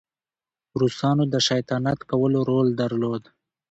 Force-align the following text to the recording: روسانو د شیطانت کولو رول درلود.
روسانو 0.81 1.23
د 1.33 1.35
شیطانت 1.47 1.99
کولو 2.09 2.39
رول 2.49 2.67
درلود. 2.81 3.23